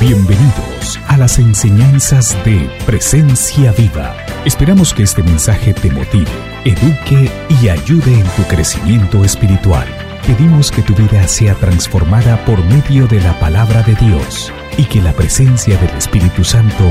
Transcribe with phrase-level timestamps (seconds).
[0.00, 4.16] Bienvenidos a las enseñanzas de Presencia Viva.
[4.44, 6.30] Esperamos que este mensaje te motive,
[6.64, 7.28] eduque
[7.60, 9.88] y ayude en tu crecimiento espiritual.
[10.24, 15.02] Pedimos que tu vida sea transformada por medio de la palabra de Dios y que
[15.02, 16.84] la presencia del Espíritu Santo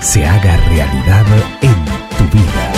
[0.00, 1.26] se haga realidad
[1.60, 1.84] en
[2.16, 2.72] tu vida.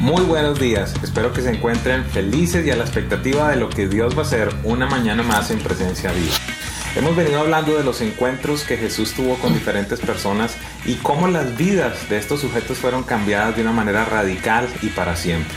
[0.00, 3.86] Muy buenos días, espero que se encuentren felices y a la expectativa de lo que
[3.86, 6.34] Dios va a hacer una mañana más en presencia viva.
[6.96, 10.54] Hemos venido hablando de los encuentros que Jesús tuvo con diferentes personas
[10.86, 15.16] y cómo las vidas de estos sujetos fueron cambiadas de una manera radical y para
[15.16, 15.52] siempre.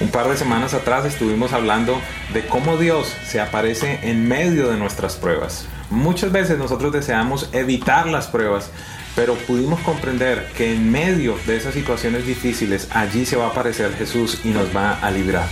[0.00, 2.00] Un par de semanas atrás estuvimos hablando
[2.32, 5.68] de cómo Dios se aparece en medio de nuestras pruebas.
[5.90, 8.70] Muchas veces nosotros deseamos evitar las pruebas,
[9.14, 13.94] pero pudimos comprender que en medio de esas situaciones difíciles allí se va a aparecer
[13.94, 15.46] Jesús y nos va a librar.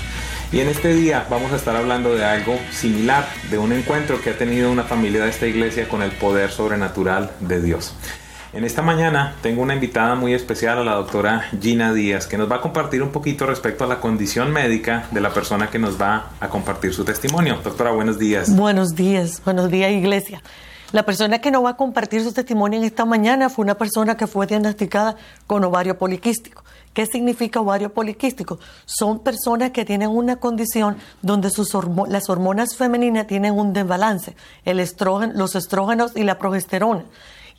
[0.51, 4.31] Y en este día vamos a estar hablando de algo similar, de un encuentro que
[4.31, 7.95] ha tenido una familia de esta iglesia con el poder sobrenatural de Dios.
[8.55, 12.51] En esta mañana tengo una invitada muy especial a la doctora Gina Díaz, que nos
[12.51, 16.01] va a compartir un poquito respecto a la condición médica de la persona que nos
[16.01, 17.59] va a compartir su testimonio.
[17.63, 18.57] Doctora, buenos días.
[18.57, 20.43] Buenos días, buenos días iglesia.
[20.93, 24.17] La persona que nos va a compartir su testimonio en esta mañana fue una persona
[24.17, 25.15] que fue diagnosticada
[25.47, 26.65] con ovario poliquístico.
[26.99, 28.59] ¿Qué significa ovario poliquístico?
[28.85, 31.71] Son personas que tienen una condición donde sus
[32.09, 37.05] las hormonas femeninas tienen un desbalance, el estrógeno, los estrógenos y la progesterona.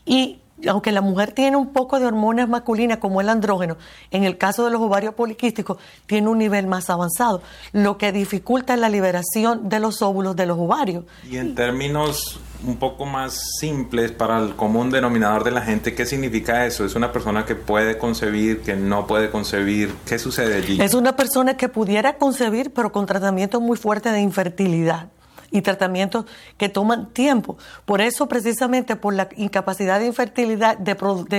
[0.06, 3.78] Y aunque la mujer tiene un poco de hormonas masculinas como el andrógeno,
[4.12, 8.76] en el caso de los ovarios poliquísticos tiene un nivel más avanzado, lo que dificulta
[8.78, 11.06] la liberación de los óvulos de los ovarios.
[11.30, 16.06] Y en términos un poco más simples para el común denominador de la gente, ¿qué
[16.06, 16.84] significa eso?
[16.84, 19.94] ¿Es una persona que puede concebir, que no puede concebir?
[20.06, 20.82] ¿Qué sucede allí?
[20.82, 25.10] Es una persona que pudiera concebir, pero con tratamiento muy fuerte de infertilidad
[25.52, 26.26] y tratamientos
[26.58, 27.58] que toman tiempo.
[27.86, 30.96] Por eso, precisamente por la incapacidad de infertilidad, de,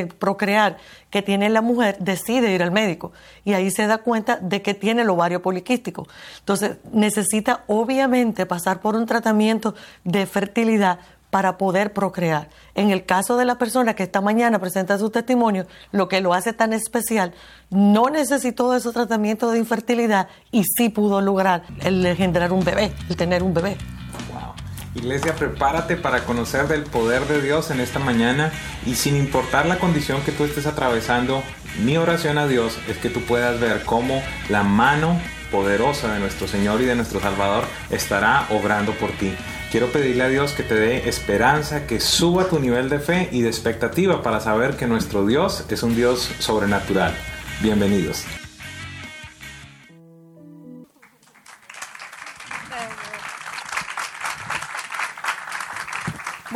[0.06, 0.76] procrear
[1.10, 3.12] que tiene la mujer, decide ir al médico
[3.44, 6.06] y ahí se da cuenta de que tiene el ovario poliquístico.
[6.40, 9.74] Entonces, necesita obviamente pasar por un tratamiento
[10.04, 12.48] de fertilidad para poder procrear.
[12.74, 16.34] En el caso de la persona que esta mañana presenta su testimonio, lo que lo
[16.34, 17.32] hace tan especial,
[17.70, 23.16] no necesitó ese tratamiento de infertilidad y sí pudo lograr el engendrar un bebé, el
[23.16, 23.76] tener un bebé.
[24.94, 28.52] Iglesia, prepárate para conocer del poder de Dios en esta mañana
[28.84, 31.44] y sin importar la condición que tú estés atravesando,
[31.84, 35.20] mi oración a Dios es que tú puedas ver cómo la mano
[35.52, 39.32] poderosa de nuestro Señor y de nuestro Salvador estará obrando por ti.
[39.70, 43.42] Quiero pedirle a Dios que te dé esperanza, que suba tu nivel de fe y
[43.42, 47.14] de expectativa para saber que nuestro Dios es un Dios sobrenatural.
[47.62, 48.24] Bienvenidos.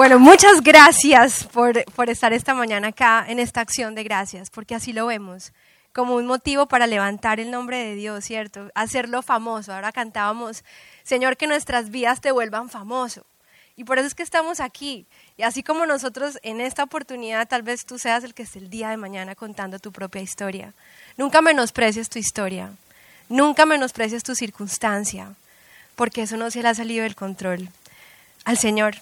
[0.04, 4.74] Bueno, muchas gracias por, por, estar esta mañana acá en esta acción de gracias, porque
[4.74, 5.54] así lo vemos,
[5.94, 8.70] como un motivo para levantar el nombre de Dios, ¿cierto?
[8.74, 9.72] Hacerlo famoso.
[9.72, 10.62] Ahora cantábamos,
[11.04, 13.24] Señor, que nuestras vidas te vuelvan famoso.
[13.76, 15.06] Y por eso es que estamos aquí.
[15.38, 18.68] Y así como nosotros en esta oportunidad, tal vez tú seas el que esté el
[18.68, 20.74] día de mañana contando tu propia historia.
[21.16, 22.68] Nunca menosprecies tu historia.
[23.30, 25.32] Nunca menosprecies tu circunstancia,
[25.96, 27.70] porque eso no se le ha salido del control.
[28.44, 28.96] Al Señor.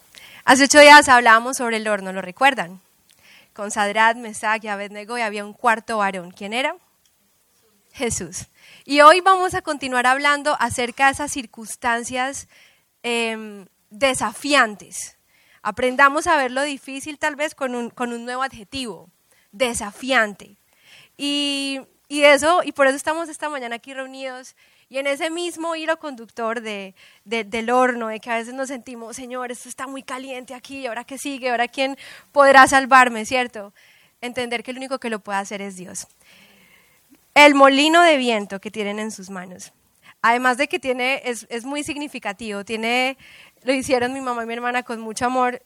[0.44, 2.80] Hace ocho días hablábamos sobre el horno, ¿lo recuerdan?
[3.52, 6.32] Con Sadrat, Mesach y y había un cuarto varón.
[6.32, 6.74] ¿Quién era?
[7.92, 8.46] Jesús.
[8.84, 12.48] Y hoy vamos a continuar hablando acerca de esas circunstancias
[13.04, 15.16] em, desafiantes.
[15.62, 19.10] Aprendamos a ver lo difícil tal vez con un, con un nuevo adjetivo,
[19.52, 20.56] desafiante.
[21.16, 24.56] Y, y, eso, y por eso estamos esta mañana aquí reunidos
[24.92, 26.94] y en ese mismo hilo conductor de,
[27.24, 31.02] del horno, de que a veces nos sentimos, Señor, esto está muy caliente aquí, ahora
[31.04, 31.96] qué sigue, ahora quién
[32.30, 33.72] podrá salvarme, ¿cierto?
[34.20, 36.08] Entender que el único que lo puede hacer es Dios.
[37.34, 39.72] El molino de viento que tienen en sus manos.
[40.20, 43.16] Además de que tiene, es, es muy significativo, tiene,
[43.62, 45.62] lo hicieron mi mamá y mi hermana con mucho amor,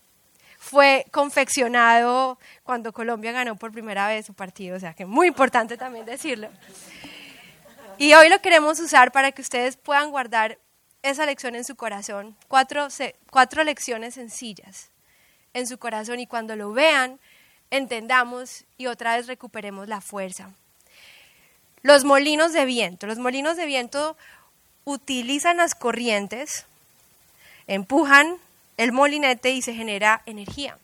[0.56, 5.76] fue confeccionado cuando Colombia ganó por primera vez su partido, o sea que muy importante
[5.76, 6.48] también decirlo.
[7.98, 10.58] Y hoy lo queremos usar para que ustedes puedan guardar
[11.02, 12.88] esa lección en su corazón, cuatro,
[13.30, 14.90] cuatro lecciones sencillas
[15.54, 17.18] en su corazón y cuando lo vean,
[17.70, 20.50] entendamos y otra vez recuperemos la fuerza.
[21.82, 23.06] Los molinos de viento.
[23.06, 24.16] Los molinos de viento
[24.84, 26.66] utilizan las corrientes,
[27.66, 28.36] empujan
[28.76, 30.76] el molinete y se genera energía.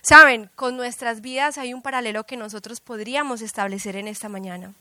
[0.00, 4.72] Saben, con nuestras vidas hay un paralelo que nosotros podríamos establecer en esta mañana.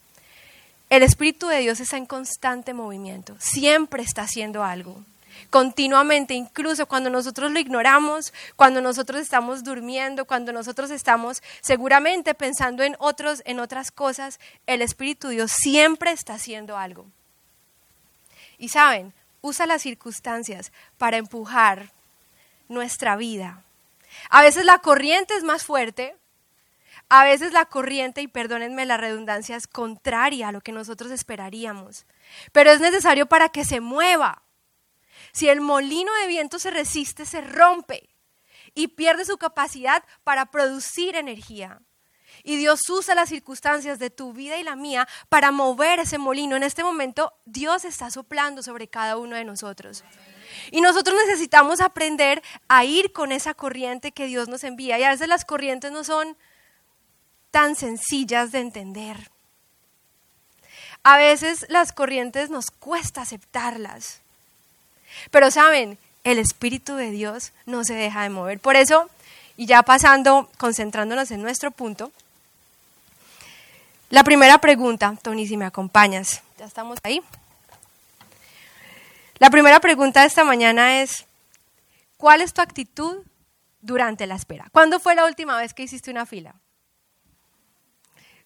[0.89, 5.03] El Espíritu de Dios está en constante movimiento, siempre está haciendo algo.
[5.49, 12.83] continuamente, incluso cuando nosotros lo ignoramos, cuando nosotros estamos durmiendo, cuando nosotros estamos seguramente pensando
[12.83, 17.05] en otros, en otras cosas, el Espíritu Dios siempre está haciendo algo.
[18.57, 21.91] Y saben, usa las circunstancias para empujar
[22.67, 23.63] nuestra vida.
[24.29, 26.15] A veces la corriente es más fuerte,
[27.09, 32.05] a veces la corriente, y perdónenme la redundancia, es contraria a lo que nosotros esperaríamos,
[32.51, 34.43] pero es necesario para que se mueva.
[35.31, 38.09] Si el molino de viento se resiste, se rompe
[38.73, 41.81] y pierde su capacidad para producir energía.
[42.43, 46.55] Y Dios usa las circunstancias de tu vida y la mía para mover ese molino.
[46.55, 50.03] En este momento Dios está soplando sobre cada uno de nosotros.
[50.71, 54.99] Y nosotros necesitamos aprender a ir con esa corriente que Dios nos envía.
[54.99, 56.37] Y a veces las corrientes no son
[57.57, 59.31] tan sencillas de entender.
[61.01, 64.21] A veces las corrientes nos cuesta aceptarlas.
[65.31, 68.59] Pero saben, el Espíritu de Dios no se deja de mover.
[68.59, 69.09] Por eso,
[69.55, 72.11] y ya pasando, concentrándonos en nuestro punto,
[74.11, 77.23] la primera pregunta, Tony, si me acompañas, ya estamos ahí.
[79.39, 81.25] La primera pregunta de esta mañana es,
[82.17, 83.23] ¿cuál es tu actitud
[83.81, 84.67] durante la espera?
[84.71, 86.53] ¿Cuándo fue la última vez que hiciste una fila?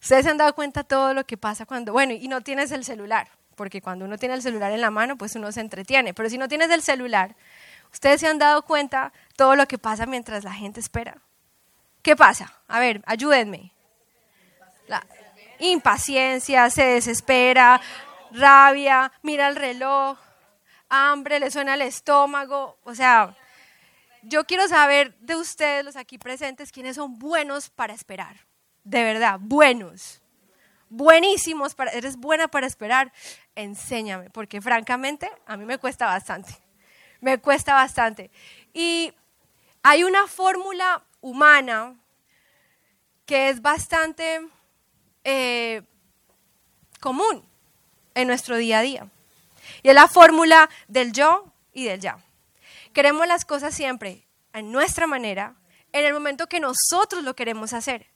[0.02, 2.84] Ustedes se han dado cuenta todo lo que pasa cuando, bueno, y no tienes el
[2.84, 6.28] celular, porque cuando uno tiene el celular en la mano, pues uno se entretiene, pero
[6.28, 7.36] si no tienes el celular,
[7.92, 11.18] ustedes se han dado cuenta todo lo que pasa mientras la gente espera.
[12.02, 12.52] ¿Qué pasa?
[12.66, 13.70] A ver, ayúdenme.
[14.88, 15.06] La
[15.60, 17.80] impaciencia, se desespera,
[18.32, 20.18] rabia, mira el reloj,
[20.88, 23.36] hambre, le suena el estómago, o sea,
[24.22, 28.51] yo quiero saber de ustedes, los aquí presentes, quiénes son buenos para esperar
[28.84, 30.20] de verdad, buenos,
[30.88, 33.12] buenísimos, para, eres buena para esperar,
[33.54, 36.52] enséñame, porque francamente a mí me cuesta bastante,
[37.20, 38.30] me cuesta bastante.
[38.72, 39.12] Y
[39.82, 41.96] hay una fórmula humana
[43.26, 44.40] que es bastante
[45.24, 45.82] eh,
[47.00, 47.44] común
[48.14, 49.08] en nuestro día a día.
[49.82, 52.18] Y es la fórmula del yo y del ya.
[52.92, 55.54] Queremos las cosas siempre a nuestra manera,
[55.92, 58.11] en el momento que nosotros lo queremos hacer.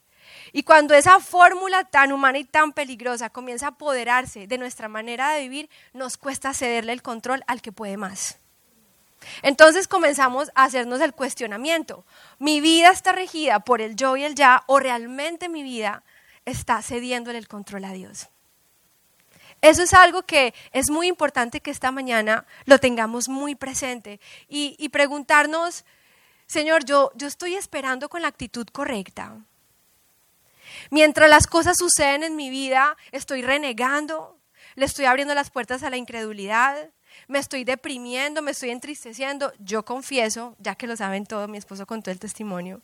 [0.52, 5.32] Y cuando esa fórmula tan humana y tan peligrosa comienza a apoderarse de nuestra manera
[5.32, 8.38] de vivir, nos cuesta cederle el control al que puede más.
[9.42, 12.04] Entonces comenzamos a hacernos el cuestionamiento.
[12.38, 16.02] ¿Mi vida está regida por el yo y el ya o realmente mi vida
[16.44, 18.28] está cediéndole el control a Dios?
[19.62, 24.76] Eso es algo que es muy importante que esta mañana lo tengamos muy presente y,
[24.78, 25.84] y preguntarnos,
[26.46, 29.34] Señor, yo, yo estoy esperando con la actitud correcta.
[30.90, 34.38] Mientras las cosas suceden en mi vida, estoy renegando,
[34.74, 36.90] le estoy abriendo las puertas a la incredulidad,
[37.28, 39.52] me estoy deprimiendo, me estoy entristeciendo.
[39.58, 42.82] Yo confieso, ya que lo saben todo, mi esposo contó el testimonio,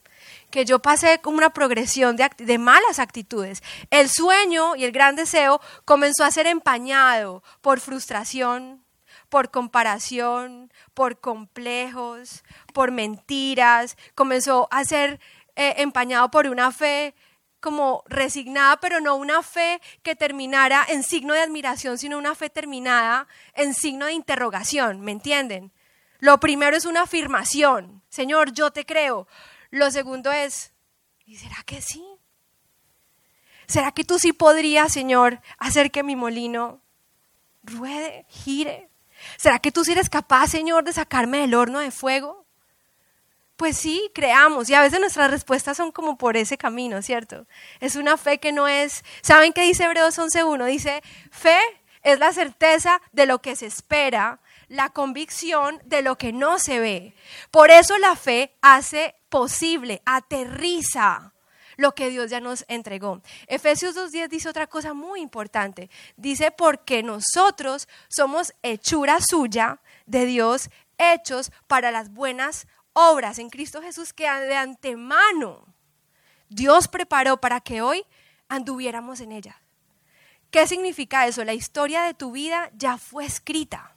[0.51, 3.63] que yo pasé como una progresión de, malas actitudes.
[3.91, 8.85] El sueño y el gran deseo comenzó a ser empañado por frustración,
[9.29, 13.97] por comparación, por complejos, por mentiras.
[14.15, 15.21] Comenzó a ser
[15.57, 17.15] eh, empañado por una fe
[17.63, 22.51] como resignada, pero no una fe que terminara en signo de admiración, sino una fe
[22.51, 25.73] terminada en signo de interrogación, ¿me entienden?
[26.19, 29.27] Lo primero es una afirmación, Señor, yo te creo.
[29.71, 30.75] Lo segundo es,
[31.25, 32.05] ¿y será que sí?
[33.67, 36.83] ¿Será que tú sí podrías, Señor, hacer que mi molino
[37.63, 38.91] ruede, gire?
[39.39, 42.42] ¿Será que tú sí eres capaz, Señor, de sacarme del horno de fuego?
[43.57, 44.69] Pues sí, creamos.
[44.71, 47.47] Y a veces nuestras respuestas son como por ese camino, ¿cierto?
[47.81, 49.05] Es una fe que no es...
[49.21, 50.67] ¿Saben qué dice Hebreos 11.1?
[50.67, 51.59] Dice, fe
[52.03, 56.81] es la certeza de lo que se espera, la convicción de lo que no se
[56.81, 57.15] ve.
[57.51, 61.33] Por eso la fe hace posible, aterriza
[61.77, 63.23] lo que Dios ya nos entregó.
[63.47, 65.91] Efesios 2.10 dice otra cosa muy importante.
[66.17, 74.13] Dice, porque nosotros somos hechura suya de Dios, hechos para las buenas en Cristo Jesús
[74.13, 75.67] que de antemano
[76.49, 78.05] Dios preparó para que hoy
[78.49, 79.61] anduviéramos en ella.
[80.51, 81.45] ¿Qué significa eso?
[81.45, 83.95] La historia de tu vida ya fue escrita.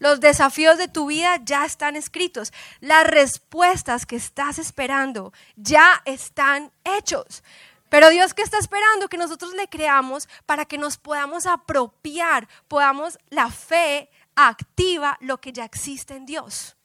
[0.00, 2.52] Los desafíos de tu vida ya están escritos.
[2.80, 7.44] Las respuestas que estás esperando ya están hechos.
[7.88, 13.18] Pero Dios que está esperando que nosotros le creamos para que nos podamos apropiar, podamos
[13.28, 16.76] la fe activa lo que ya existe en Dios.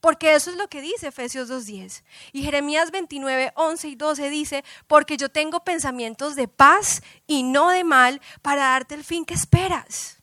[0.00, 2.02] Porque eso es lo que dice Efesios 2.10.
[2.32, 7.70] Y Jeremías 29, 11 y 12 dice, porque yo tengo pensamientos de paz y no
[7.70, 10.18] de mal para darte el fin que esperas.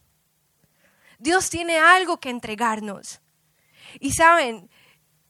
[1.20, 3.22] Dios tiene algo que entregarnos.
[4.00, 4.70] Y saben,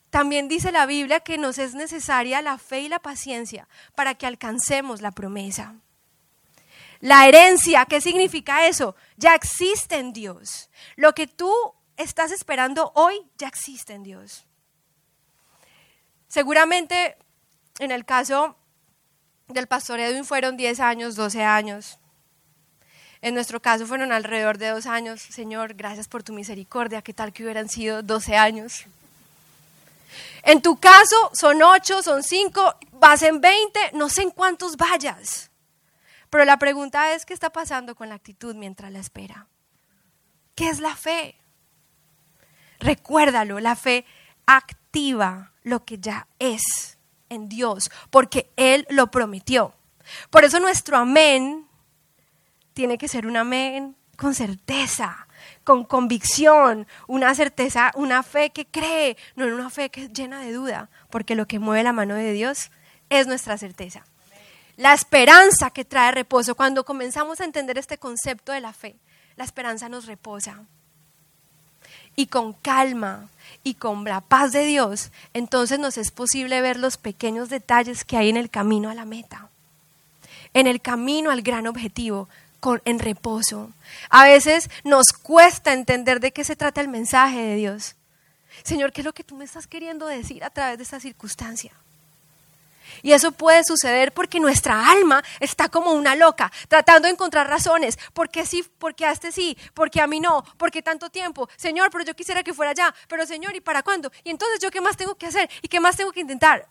[0.10, 4.26] también dice la Biblia que nos es necesaria la fe y la paciencia para que
[4.26, 5.76] alcancemos la promesa.
[7.00, 8.96] La herencia, ¿qué significa eso?
[9.18, 10.70] Ya existe en Dios.
[10.96, 11.54] Lo que tú
[11.98, 14.46] estás esperando hoy ya existe en Dios.
[16.28, 17.18] Seguramente
[17.80, 18.56] en el caso
[19.48, 22.00] del pastor Edwin fueron 10 años, 12 años.
[23.22, 25.22] En nuestro caso fueron alrededor de dos años.
[25.22, 27.02] Señor, gracias por tu misericordia.
[27.02, 28.86] ¿Qué tal que hubieran sido 12 años?
[30.44, 35.50] En tu caso son 8, son 5, vas en 20, no sé en cuántos vayas.
[36.30, 39.48] Pero la pregunta es, ¿qué está pasando con la actitud mientras la espera?
[40.56, 41.36] ¿Qué es la fe?
[42.80, 44.06] Recuérdalo, la fe
[44.46, 46.98] activa lo que ya es
[47.30, 49.74] en Dios, porque Él lo prometió.
[50.30, 51.68] Por eso nuestro amén
[52.74, 55.28] tiene que ser un amén con certeza,
[55.64, 60.54] con convicción, una certeza, una fe que cree, no una fe que es llena de
[60.54, 62.72] duda, porque lo que mueve la mano de Dios
[63.10, 64.06] es nuestra certeza.
[64.76, 68.96] La esperanza que trae reposo, cuando comenzamos a entender este concepto de la fe,
[69.36, 70.64] la esperanza nos reposa.
[72.18, 73.30] Y con calma
[73.64, 78.18] y con la paz de Dios, entonces nos es posible ver los pequeños detalles que
[78.18, 79.48] hay en el camino a la meta,
[80.54, 82.28] en el camino al gran objetivo,
[82.60, 83.72] con, en reposo.
[84.10, 87.96] A veces nos cuesta entender de qué se trata el mensaje de Dios.
[88.64, 91.72] Señor, ¿qué es lo que tú me estás queriendo decir a través de esta circunstancia?
[93.02, 97.98] Y eso puede suceder porque nuestra alma está como una loca, tratando de encontrar razones.
[98.14, 98.64] ¿Por qué sí?
[98.78, 99.58] ¿Por qué a este sí?
[99.74, 100.44] ¿Por qué a mí no?
[100.58, 101.50] ¿Por qué tanto tiempo?
[101.56, 102.94] Señor, pero yo quisiera que fuera ya.
[103.08, 104.12] Pero Señor, ¿y para cuándo?
[104.24, 105.50] Y entonces yo qué más tengo que hacer?
[105.62, 106.68] ¿Y qué más tengo que intentar?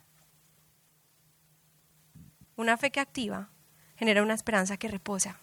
[2.56, 3.48] Una fe que activa
[3.96, 5.38] genera una esperanza que reposa.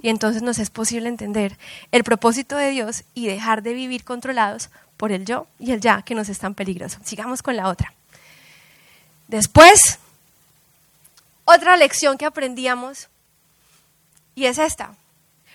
[0.00, 1.56] Y entonces nos es posible entender
[1.92, 6.02] el propósito de Dios y dejar de vivir controlados por el yo y el ya
[6.02, 7.00] que nos están peligrosos.
[7.04, 7.94] Sigamos con la otra.
[9.28, 9.98] Después
[11.44, 13.08] otra lección que aprendíamos,
[14.34, 14.94] y es esta,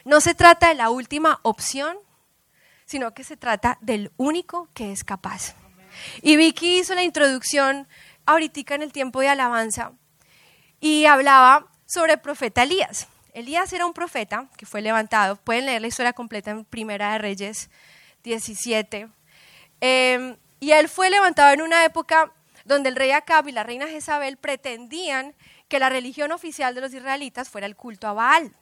[0.05, 1.97] no se trata de la última opción,
[2.85, 5.53] sino que se trata del único que es capaz.
[6.21, 7.87] Y Vicky hizo la introducción
[8.25, 9.91] ahorita en el tiempo de alabanza
[10.79, 13.07] y hablaba sobre el profeta Elías.
[13.33, 17.17] Elías era un profeta que fue levantado, pueden leer la historia completa en Primera de
[17.19, 17.69] Reyes
[18.23, 19.09] 17,
[19.81, 22.31] em, y él fue levantado en una época
[22.65, 25.35] donde el rey Acab y la reina Jezabel pretendían
[25.67, 28.53] que la religión oficial de los israelitas fuera el culto a Baal,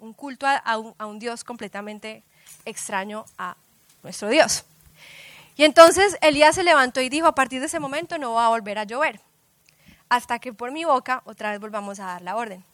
[0.00, 2.24] un culto a, un, Dios completamente
[2.64, 3.56] extraño a
[4.02, 4.64] nuestro Dios.
[5.56, 8.50] Y entonces Elías se levantó y dijo, a partir de ese momento no va a
[8.50, 9.20] volver a llover,
[10.08, 12.64] hasta que por mi boca otra vez volvamos a dar la orden.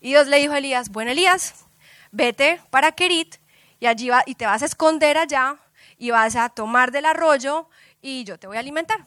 [0.00, 1.64] Y Dios le dijo a Elías, bueno Elías,
[2.10, 3.36] vete para Kerit
[3.80, 5.56] y allí va, y te vas a esconder allá
[5.98, 7.68] y vas a tomar del arroyo
[8.02, 9.04] y yo te voy a alimentar.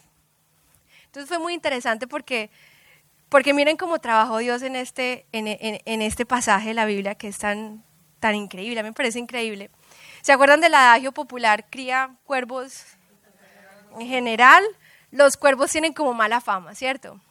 [1.06, 2.50] Entonces fue muy interesante porque
[3.30, 7.38] porque miren cómo trabajó Dios en este, en, este pasaje de la Biblia que es
[7.38, 7.84] tan,
[8.20, 9.70] tan increíble, a mí me parece increíble.
[10.22, 12.84] ¿Se acuerdan del adagio popular, cría cuervos?
[14.00, 14.64] En general,
[15.12, 17.22] los cuervos tienen como mala fama, ¿cierto?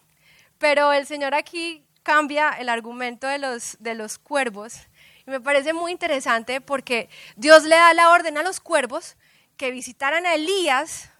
[0.58, 4.86] Pero el Señor aquí cambia el argumento de los, de los cuervos
[5.26, 9.16] y me parece muy interesante porque Dios le da la orden a los cuervos
[9.56, 11.10] que visitaran a Elías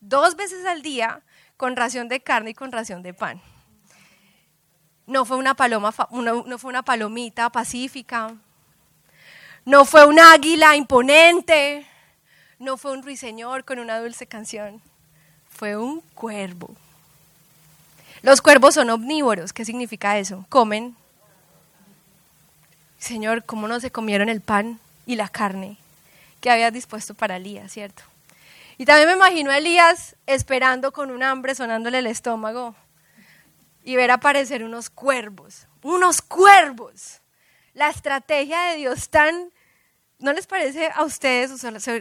[0.00, 1.20] dos veces al día
[1.56, 3.42] con ración de carne y con ración de pan
[5.10, 8.32] no fue una paloma, no fue una palomita pacífica,
[9.64, 11.84] no fue un águila imponente,
[12.60, 14.80] no fue un ruiseñor con una dulce canción,
[15.50, 16.76] fue un cuervo.
[18.22, 20.46] Los cuervos son omnívoros, ¿qué significa eso?
[20.48, 20.94] Comen.
[23.00, 25.76] Señor, ¿cómo no se comieron el pan y la carne
[26.40, 28.04] que había dispuesto para Elías, cierto?
[28.78, 32.76] Y también me imagino a Elías esperando con un hambre sonándole el estómago
[33.82, 37.20] y ver aparecer unos cuervos, unos cuervos.
[37.72, 39.52] La estrategia de Dios tan,
[40.18, 41.52] ¿no les parece a ustedes?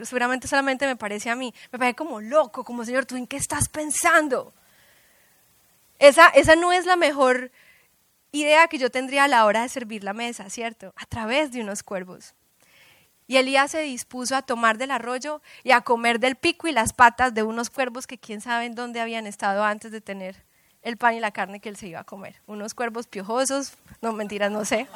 [0.04, 1.54] seguramente solamente me parece a mí.
[1.72, 4.54] Me parece como loco, como Señor, ¿tú en qué estás pensando?
[6.00, 7.52] Esa, esa no es la mejor
[8.32, 10.94] idea que yo tendría a la hora de servir la mesa, ¿cierto?
[10.96, 12.34] A través de unos cuervos.
[13.28, 16.94] Y Elías se dispuso a tomar del arroyo y a comer del pico y las
[16.94, 20.49] patas de unos cuervos que quién sabe dónde habían estado antes de tener
[20.82, 22.36] el pan y la carne que él se iba a comer.
[22.48, 24.88] Unos cuervos piojosos, no mentiras, no sé.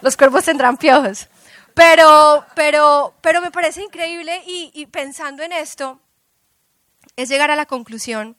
[0.00, 1.28] Los cuervos tendrán piojos.
[1.74, 6.00] Pero, pero, pero me parece increíble y, pensando en esto,
[7.16, 8.36] es llegar a la conclusión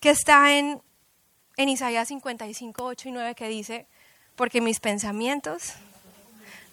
[0.00, 0.82] que está en,
[1.56, 3.86] en Isaías 55, 8 y 9 que dice,
[4.34, 5.74] porque mis pensamientos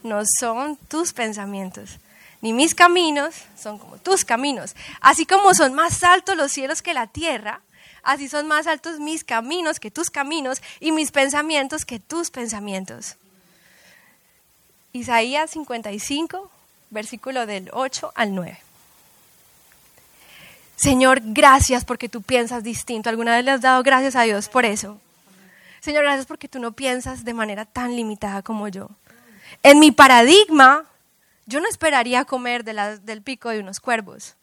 [0.02, 2.00] no son tus pensamientos,
[2.42, 4.76] ni mis caminos son como tus caminos.
[5.00, 7.62] Así como son más altos los cielos que la tierra,
[8.04, 13.16] así son más altos mis caminos que tus caminos y mis pensamientos que tus pensamientos.
[14.92, 16.52] Isaías 55,
[16.92, 18.60] versículo del 8 al 9.
[20.76, 23.10] Señor, gracias porque tú piensas distinto.
[23.10, 25.00] ¿Alguna vez le has dado gracias a Dios por eso?
[25.80, 28.90] Señor, gracias porque tú no piensas de manera tan limitada como yo.
[29.64, 30.86] En mi paradigma,
[31.46, 34.36] yo no esperaría comer del pico de unos cuervos.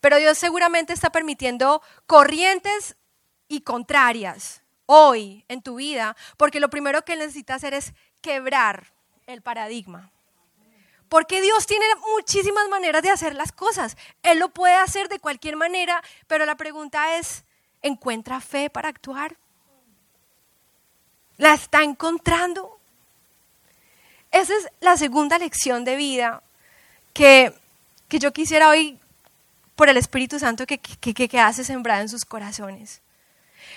[0.00, 2.96] Pero Dios seguramente está permitiendo corrientes
[3.48, 8.92] y contrarias hoy en tu vida, porque lo primero que necesita hacer es quebrar
[9.26, 10.10] el paradigma.
[11.08, 13.96] Porque Dios tiene muchísimas maneras de hacer las cosas.
[14.22, 17.44] Él lo puede hacer de cualquier manera, pero la pregunta es,
[17.82, 19.36] ¿encuentra fe para actuar?
[21.38, 22.78] ¿La está encontrando?
[24.30, 26.42] Esa es la segunda lección de vida
[27.14, 27.54] que,
[28.10, 29.00] yo quisiera hoy,
[29.78, 33.00] por el Espíritu Santo, que, que, que hace sembrada en sus corazones.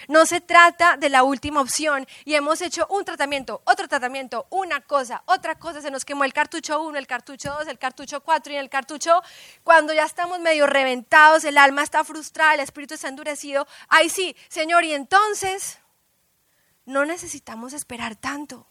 [0.08, 4.81] No se trata de la última opción y hemos hecho un tratamiento, otro tratamiento, una
[4.81, 8.53] cosa, otra cosa, se nos quemó el cartucho 1, el cartucho 2, el cartucho 4
[8.53, 9.22] y el cartucho,
[9.63, 14.36] cuando ya estamos medio reventados, el alma está frustrada, el espíritu está endurecido, ay sí,
[14.50, 15.77] Señor, y entonces
[16.86, 18.71] no necesitamos esperar tanto.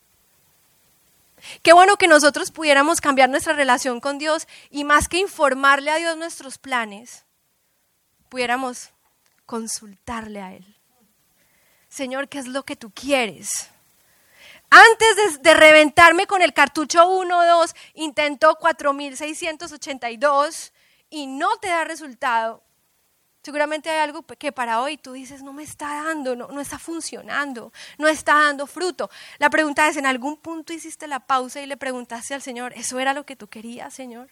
[1.63, 5.97] Qué bueno que nosotros pudiéramos cambiar nuestra relación con Dios y más que informarle a
[5.97, 7.25] Dios nuestros planes,
[8.29, 8.91] pudiéramos
[9.47, 10.77] consultarle a Él.
[11.89, 13.69] Señor, ¿qué es lo que tú quieres?
[14.71, 20.73] Antes de, reventarme con el cartucho 1 2, intentó 4682
[21.11, 22.63] y no te da resultado.
[23.51, 26.79] Seguramente hay algo que para hoy tú dices, no me está dando, no, no está
[26.79, 29.11] funcionando, no está dando fruto.
[29.39, 33.01] La pregunta es, ¿en algún punto hiciste la pausa y le preguntaste al Señor, ¿eso
[33.01, 34.29] era lo que tú querías, Señor?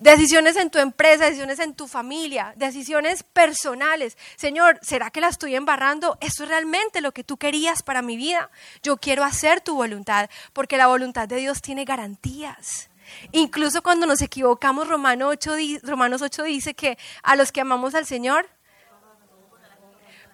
[0.00, 4.18] Decisiones en tu empresa, decisiones en tu familia, decisiones personales.
[4.34, 6.18] Señor, ¿será que la estoy embarrando?
[6.20, 8.50] ¿Eso es realmente lo que tú querías para mi vida?
[8.82, 12.90] Yo quiero hacer tu voluntad, porque la voluntad de Dios tiene garantías.
[13.32, 18.06] Incluso cuando nos equivocamos, Romanos 8, Romanos 8 dice que a los que amamos al
[18.06, 18.48] Señor,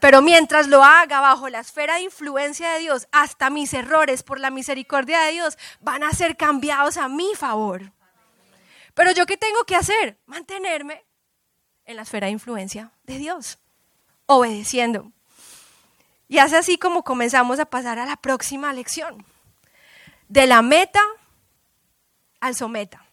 [0.01, 4.38] pero mientras lo haga bajo la esfera de influencia de Dios, hasta mis errores por
[4.38, 7.93] la misericordia de Dios van a ser cambiados a mi favor.
[8.95, 10.19] Pero yo qué tengo que hacer?
[10.27, 11.05] Mantenerme
[11.85, 13.59] en la esfera de influencia de Dios,
[14.27, 15.12] obedeciendo.
[16.29, 19.25] Y hace así como comenzamos a pasar a la próxima lección.
[20.29, 21.01] De la meta
[22.40, 23.05] al someta.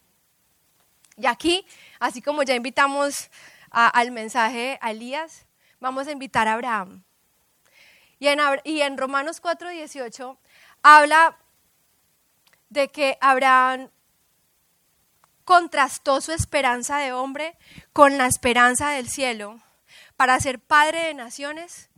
[1.18, 1.66] Y aquí,
[2.00, 3.30] así como ya invitamos
[3.72, 5.46] al mensaje a Elías,
[5.80, 7.04] vamos a invitar a Abraham.
[8.20, 10.38] Y en, y en Romanos 4:18
[10.84, 11.38] habla
[12.70, 13.90] de que Abraham
[15.44, 17.58] contrastó su esperanza de hombre
[17.94, 19.60] con la esperanza del cielo
[20.16, 21.90] para ser padre de naciones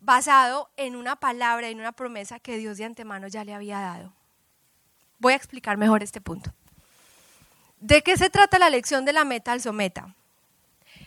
[0.00, 4.12] basado en una palabra, en una promesa que Dios de antemano ya le había dado.
[5.24, 6.52] Voy a explicar mejor este punto.
[7.80, 10.14] ¿De qué se trata la lección de la meta al someta?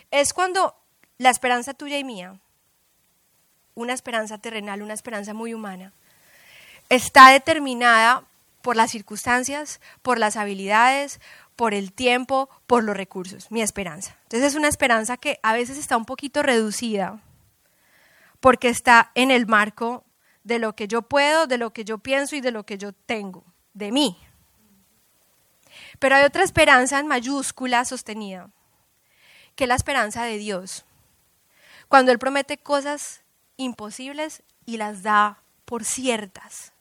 [0.09, 0.73] Es cuando
[1.19, 2.39] la esperanza tuya y mía,
[3.75, 5.93] una esperanza terrenal, una esperanza muy humana,
[6.89, 8.23] está determinada
[8.63, 11.21] por las circunstancias, por las habilidades,
[11.55, 14.17] por el tiempo, por los recursos, mi esperanza.
[14.23, 17.21] Entonces es una esperanza que a veces está un poquito reducida
[18.39, 20.03] porque está en el marco
[20.43, 22.93] de lo que yo puedo, de lo que yo pienso y de lo que yo
[22.93, 23.43] tengo
[23.77, 24.17] de mí.
[25.99, 28.49] Pero hay otra esperanza en mayúscula sostenida,
[29.55, 30.85] que es la esperanza de Dios.
[31.87, 33.21] Cuando Él promete cosas
[33.55, 36.73] imposibles y las da por ciertas.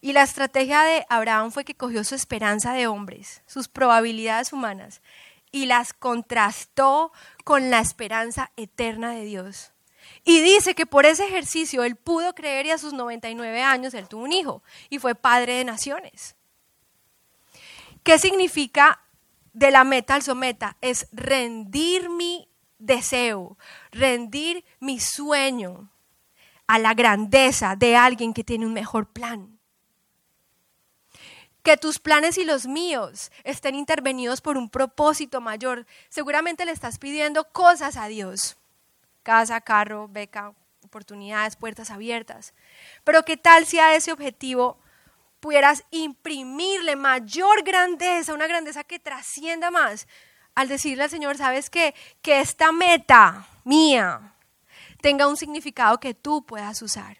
[0.00, 5.00] Y la estrategia de Abraham fue que cogió su esperanza de hombres, sus probabilidades humanas,
[5.50, 7.12] y las contrastó
[7.44, 9.73] con la esperanza eterna de Dios.
[10.24, 14.08] Y dice que por ese ejercicio él pudo creer y a sus 99 años él
[14.08, 16.34] tuvo un hijo y fue padre de naciones.
[18.02, 19.02] ¿Qué significa
[19.52, 20.78] de la meta al someta?
[20.80, 23.58] Es rendir mi deseo,
[23.92, 25.90] rendir mi sueño
[26.66, 29.58] a la grandeza de alguien que tiene un mejor plan.
[31.62, 35.86] Que tus planes y los míos estén intervenidos por un propósito mayor.
[36.08, 38.56] Seguramente le estás pidiendo cosas a Dios
[39.24, 42.54] casa, carro, beca, oportunidades, puertas abiertas.
[43.02, 44.78] Pero ¿qué tal si a ese objetivo
[45.40, 50.06] pudieras imprimirle mayor grandeza, una grandeza que trascienda más,
[50.54, 51.68] al decirle al Señor, sabes?
[51.68, 54.34] Que esta meta mía
[55.00, 57.18] tenga un significado que tú puedas usar.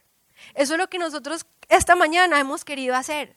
[0.54, 3.36] Eso es lo que nosotros esta mañana hemos querido hacer.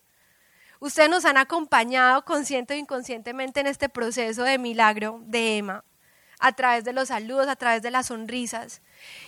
[0.79, 5.83] Ustedes nos han acompañado consciente o inconscientemente en este proceso de milagro de Emma,
[6.39, 8.81] a través de los saludos, a través de las sonrisas.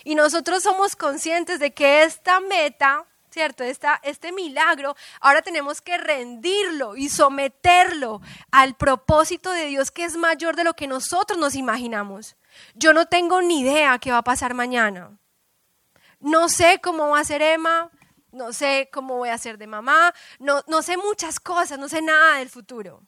[0.04, 3.64] Y nosotros somos conscientes de que esta meta, ¿cierto?
[3.64, 10.18] Esta, este milagro, ahora tenemos que rendirlo y someterlo al propósito de Dios que es
[10.18, 12.36] mayor de lo que nosotros nos imaginamos.
[12.76, 15.18] Yo no tengo ni idea qué va a pasar mañana.
[16.20, 17.90] No sé cómo va a ser Emma,
[18.32, 22.02] no sé cómo voy a ser de mamá, no, no sé muchas cosas, no sé
[22.02, 23.04] nada del futuro.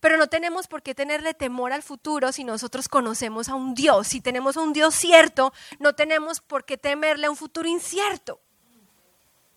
[0.00, 4.08] Pero no tenemos por qué tenerle temor al futuro si nosotros conocemos a un Dios.
[4.08, 8.40] Si tenemos a un Dios cierto, no tenemos por qué temerle a un futuro incierto.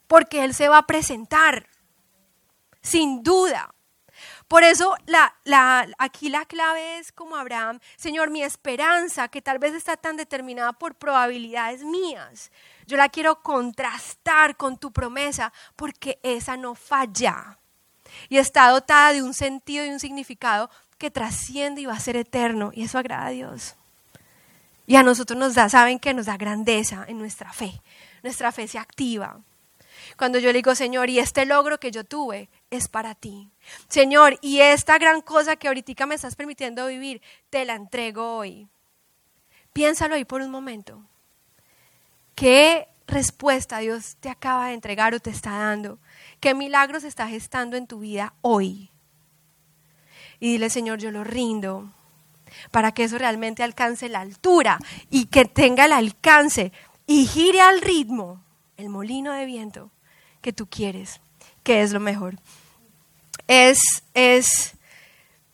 [0.08, 1.68] Porque Él se va a presentar,
[2.82, 3.74] sin duda.
[4.48, 9.60] Por eso la, la, aquí la clave es como Abraham, Señor, mi esperanza, que tal
[9.60, 12.52] vez está tan determinada por probabilidades mías,
[12.88, 17.59] yo la quiero contrastar con tu promesa porque esa no falla.
[18.30, 22.18] Y está dotada de un sentido y un significado que trasciende y va a ser
[22.18, 22.72] eterno.
[22.74, 23.76] Y eso agrada a Dios.
[24.86, 27.82] Y a nosotros nos da, saben que nos da grandeza en nuestra fe.
[28.24, 29.40] Nuestra fe se activa.
[30.18, 33.50] Cuando yo le digo, Señor, y este logro que yo tuve es para ti.
[33.88, 38.68] Señor, y esta gran cosa que ahorita me estás permitiendo vivir, te la entrego hoy.
[39.74, 41.04] Piénsalo ahí por un momento.
[42.36, 46.00] ¿Qué respuesta Dios te acaba de entregar o te está dando?
[46.40, 48.90] ¿Qué milagros está gestando en tu vida hoy?
[50.40, 51.92] Y dile, Señor, yo lo rindo
[52.72, 56.72] para que eso realmente alcance la altura y que tenga el alcance
[57.06, 58.42] y gire al ritmo
[58.78, 59.92] el molino de viento
[60.42, 61.20] que tú quieres,
[61.64, 62.36] que es lo mejor.
[63.48, 63.80] Es,
[64.14, 64.74] es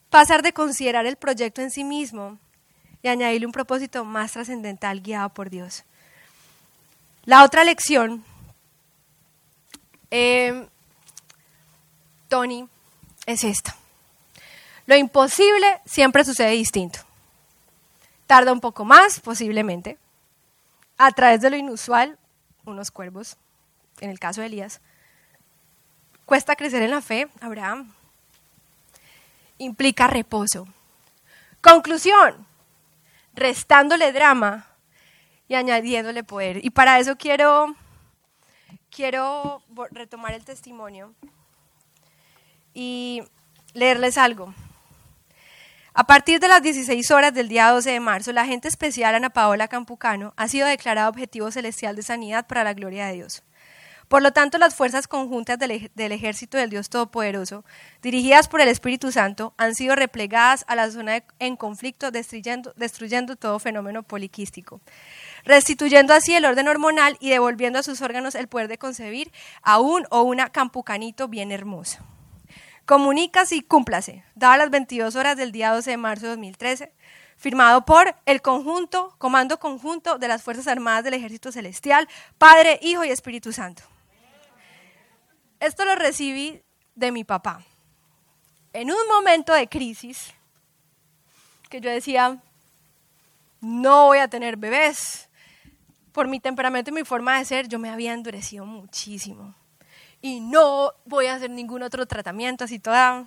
[0.09, 2.37] pasar de considerar el proyecto en sí mismo
[3.01, 5.83] y añadirle un propósito más trascendental guiado por Dios.
[7.25, 8.23] La otra lección,
[10.11, 10.67] eh,
[12.29, 12.69] Tony,
[13.25, 13.75] es esta.
[14.85, 16.99] Lo imposible siempre sucede distinto.
[18.27, 19.97] Tarda un poco más, posiblemente.
[20.97, 22.19] A través de lo inusual,
[22.63, 23.37] unos cuervos,
[24.01, 24.79] en el caso de Elías.
[26.25, 27.91] Cuesta crecer en la fe, Abraham.
[29.57, 30.67] Implica reposo.
[31.61, 32.45] Conclusión,
[33.33, 34.67] restándole drama,
[35.47, 36.63] y añadiéndole poder.
[36.63, 37.75] Y para eso quiero,
[38.89, 41.13] quiero retomar el testimonio
[42.73, 43.23] y
[43.73, 44.53] leerles algo.
[45.93, 49.29] A partir de las 16 horas del día 12 de marzo, la agente especial Ana
[49.29, 53.43] Paola Campucano ha sido declarada objetivo celestial de sanidad para la gloria de Dios.
[54.09, 57.65] Por lo tanto, las fuerzas conjuntas del, del, ejército del Dios Todopoderoso,
[58.03, 63.35] dirigidas por el Espíritu Santo, han sido replegadas a la zona en conflicto, destruyendo, destruyendo
[63.35, 64.81] todo fenómeno poliquístico
[65.45, 69.31] restituyendo así el orden hormonal y devolviendo a sus órganos el poder de concebir
[69.61, 71.99] a un o una campucanito bien hermoso.
[72.85, 76.91] Comunícase y cúmplase, dadas las 22 horas del día 12 de marzo de 2013,
[77.37, 83.03] firmado por el conjunto, Comando Conjunto de las Fuerzas Armadas del Ejército Celestial, Padre, Hijo
[83.03, 83.83] y Espíritu Santo.
[85.59, 86.61] Esto lo recibí
[86.93, 87.63] de mi papá.
[88.73, 90.33] En un momento de crisis,
[91.69, 92.39] que yo decía,
[93.61, 95.24] no voy a tener bebés,
[96.15, 99.53] por mi temperamento y mi forma de ser, yo me había endurecido muchísimo.
[100.21, 103.25] Y no voy a hacer ningún otro tratamiento así toda.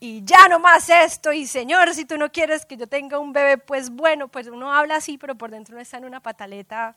[0.00, 3.34] Y ya no más esto, y Señor, si tú no quieres que yo tenga un
[3.34, 6.96] bebé, pues bueno, pues uno habla así, pero por dentro no está en una pataleta.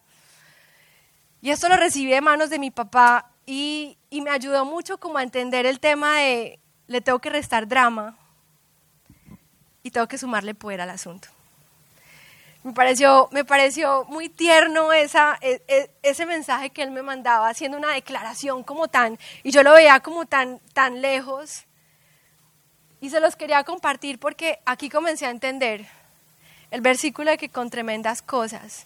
[1.41, 5.17] Y esto lo recibí de manos de mi papá y, y me ayudó mucho como
[5.17, 8.17] a entender el tema de le tengo que restar drama
[9.83, 11.27] y tengo que sumarle poder al asunto.
[12.67, 15.07] Me pareció, me pareció muy tierno e,
[15.41, 19.71] e, ese mensaje que él me mandaba, haciendo una declaración como tan, y yo lo
[19.71, 21.63] veía como tan, tan lejos.
[22.99, 25.87] Y se los quería compartir porque aquí comencé a entender
[26.69, 28.85] el versículo de que con tremendas cosas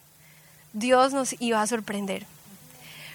[0.72, 2.24] Dios nos iba a sorprender.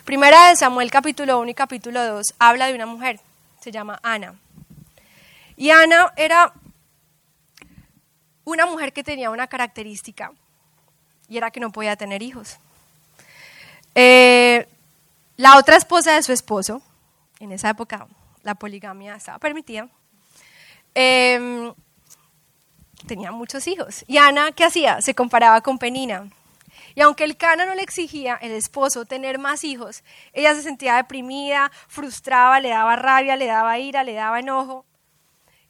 [0.03, 3.21] Primera de Samuel capítulo 1 y capítulo 2 habla de una mujer,
[3.61, 4.35] se llama Ana.
[5.55, 6.51] Y Ana era
[8.43, 10.33] una mujer que tenía una característica
[11.29, 12.57] y era que no podía tener hijos.
[13.95, 14.67] Eh,
[15.37, 16.81] la otra esposa de su esposo,
[17.39, 18.07] en esa época
[18.43, 19.87] la poligamia estaba permitida,
[20.93, 21.73] em,
[23.07, 24.03] tenía muchos hijos.
[24.07, 25.01] Y Ana, ¿qué hacía?
[25.01, 26.29] Se comparaba con Penina.
[26.95, 30.95] Y aunque el Cana no le exigía, el esposo, tener más hijos, ella se sentía
[30.95, 34.85] deprimida, frustrada, le daba rabia, le daba ira, le daba enojo.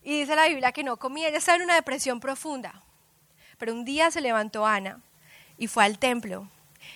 [0.04, 2.82] Y dice la Biblia que no comía, ella estaba en una depresión profunda.
[3.58, 5.02] Pero un día se levantó Ana
[5.58, 6.48] y fue al templo.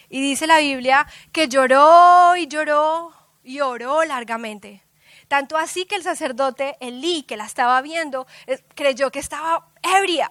[0.10, 4.82] Y dice la Biblia que lloró y lloró y oró largamente.
[5.28, 10.30] Tanto así que el sacerdote Elí, que la estaba viendo, eh, creyó que estaba ebria.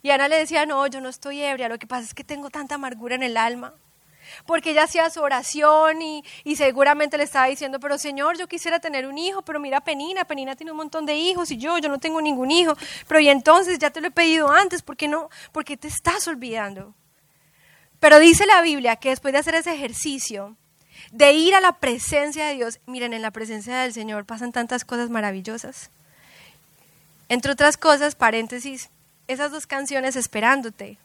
[0.00, 2.50] Y Ana le decía, no, yo no estoy ebria, lo que pasa es que tengo
[2.50, 3.74] tanta amargura en el alma.
[4.46, 8.80] Porque ella hacía su oración y, y, seguramente le estaba diciendo, pero Señor, yo quisiera
[8.80, 11.88] tener un hijo, pero mira Penina, Penina tiene un montón de hijos y yo, yo
[11.88, 12.76] no tengo ningún hijo.
[13.08, 15.28] Pero y entonces ya te lo he pedido antes, ¿por qué no?
[15.52, 16.94] Porque te estás olvidando.
[18.00, 20.56] Pero dice la Biblia que después de hacer ese ejercicio,
[21.12, 24.84] de ir a la presencia de Dios, miren, en la presencia del Señor pasan tantas
[24.84, 25.90] cosas maravillosas.
[27.28, 28.90] Entre otras cosas, paréntesis,
[29.28, 30.98] esas dos canciones esperándote.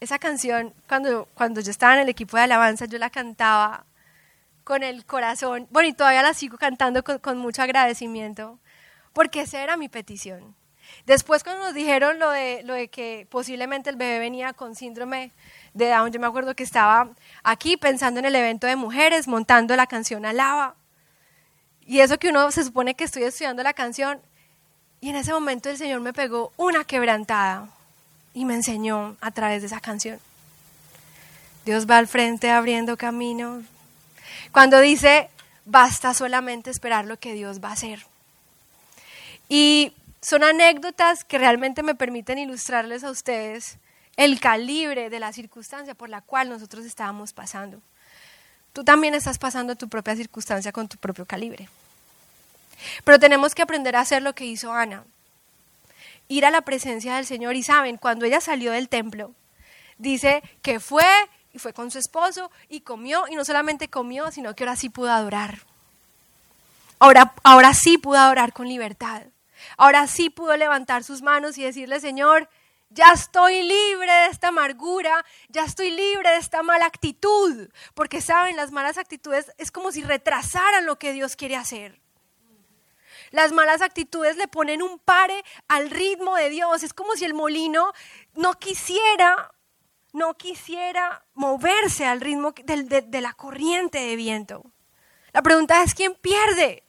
[0.00, 3.84] Esa canción, cuando, cuando yo estaba en el equipo de alabanza, yo la cantaba
[4.64, 8.58] con el corazón, bueno, y todavía la sigo cantando con, con mucho agradecimiento,
[9.12, 10.56] porque esa era mi petición.
[11.04, 15.32] Después cuando nos dijeron lo de, lo de que posiblemente el bebé venía con síndrome
[15.74, 17.10] de Down, yo me acuerdo que estaba
[17.42, 20.74] aquí pensando en el evento de mujeres, montando la canción Alaba.
[21.82, 24.20] Y eso que uno se supone que estoy estudiando la canción.
[25.00, 27.68] Y en ese momento el Señor me pegó una quebrantada
[28.36, 30.20] y me enseñó a través de esa canción.
[31.64, 33.62] Dios va al frente abriendo camino.
[34.52, 35.30] Cuando dice,
[35.64, 38.06] basta solamente esperar lo que Dios va a hacer.
[39.48, 43.78] Y son anécdotas que realmente me permiten ilustrarles a ustedes
[44.18, 47.80] el calibre de la circunstancia por la cual nosotros estábamos pasando.
[48.74, 51.70] Tú también estás pasando tu propia circunstancia con tu propio calibre.
[53.02, 55.04] Pero tenemos que aprender a hacer lo que hizo Ana.
[56.28, 57.56] Ir a la presencia del Señor.
[57.56, 59.34] Y saben, cuando ella salió del templo,
[59.98, 61.06] dice que fue
[61.52, 63.24] y fue con su esposo y comió.
[63.28, 65.58] Y no solamente comió, sino que ahora sí pudo adorar.
[66.98, 69.22] Ahora, ahora sí pudo adorar con libertad.
[69.76, 72.48] Ahora sí pudo levantar sus manos y decirle, Señor,
[72.90, 77.68] ya estoy libre de esta amargura, ya estoy libre de esta mala actitud.
[77.94, 82.00] Porque saben, las malas actitudes es como si retrasaran lo que Dios quiere hacer.
[83.30, 86.82] Las malas actitudes le ponen un pare al ritmo de Dios.
[86.82, 87.92] Es como si el molino
[88.34, 89.52] no quisiera,
[90.12, 94.62] no quisiera moverse al ritmo de, la corriente de viento.
[95.32, 96.84] La pregunta es, ¿quién pierde?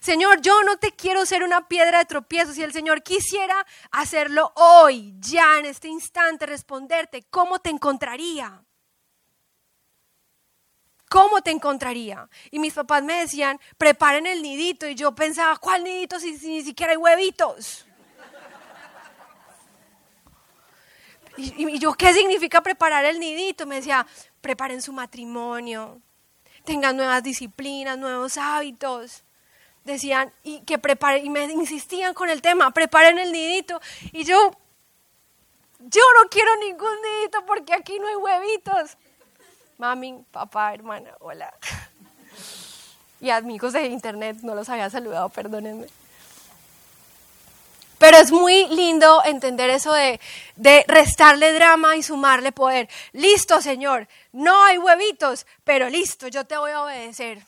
[0.00, 2.52] Señor, yo no te quiero ser una piedra de tropiezo.
[2.52, 8.64] Si el Señor quisiera hacerlo hoy, ya en este instante, responderte, ¿cómo te encontraría?
[11.12, 12.26] ¿Cómo te encontraría?
[12.50, 14.88] Y mis papás me decían, preparen el nidito.
[14.88, 17.84] Y yo pensaba, ¿cuál nidito si, ni siquiera hay huevitos?
[21.36, 23.66] Y, y, yo, ¿qué significa preparar el nidito?
[23.66, 24.06] Me decía,
[24.40, 26.00] preparen su matrimonio,
[26.64, 29.22] tengan nuevas disciplinas, nuevos hábitos
[29.84, 33.82] decían y que preparen, y me insistían con el tema, preparen el nidito.
[34.12, 34.50] Y yo,
[35.78, 38.96] yo no quiero ningún nidito porque aquí no hay huevitos.
[39.82, 41.52] Mami, papá, hermana, hola.
[43.20, 45.88] Y amigos de internet, no los había saludado, perdónenme.
[47.98, 50.20] Pero es muy lindo entender eso de,
[50.54, 52.88] de, restarle drama y sumarle poder.
[53.12, 57.44] Listo, Señor, no hay huevitos, pero listo, yo te voy a obedecer.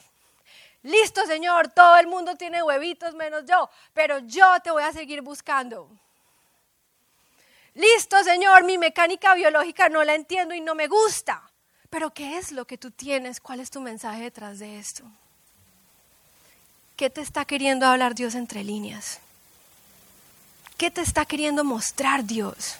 [0.82, 5.22] Listo, Señor, todo el mundo tiene huevitos menos yo, pero yo te voy a seguir
[5.22, 5.88] buscando.
[7.74, 11.48] Listo, Señor, mi mecánica biológica no la entiendo y no me gusta.
[11.94, 13.38] Pero ¿qué es lo que tú tienes?
[13.38, 15.04] ¿Cuál es tu mensaje detrás de esto?
[16.96, 19.20] ¿Qué te está queriendo hablar Dios entre líneas?
[20.76, 22.78] ¿Qué te está queriendo mostrar Dios?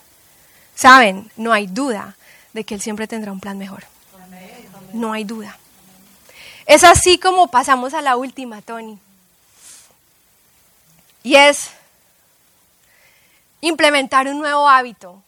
[0.74, 2.16] Saben, no hay duda
[2.55, 3.85] de que Él siempre tendrá un plan mejor.
[4.92, 5.57] No hay duda.
[6.66, 8.98] Es así como pasamos a la última, Tony.
[11.22, 11.70] Y es
[13.61, 15.22] implementar un nuevo hábito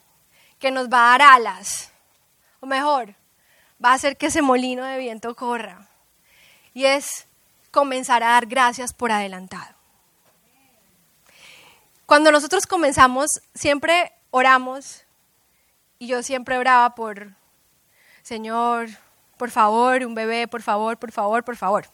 [0.59, 1.90] que nos va a dar alas.
[2.59, 3.14] O mejor,
[3.83, 5.87] va a hacer que ese molino de viento corra.
[6.75, 7.27] Y es
[7.71, 9.75] comenzar a dar gracias por adelantado.
[12.07, 15.03] Cuando nosotros comenzamos, siempre oramos,
[15.99, 17.33] y yo siempre oraba por,
[18.23, 18.89] Señor,
[19.37, 21.89] por favor, un bebé, por favor, por favor, por favor.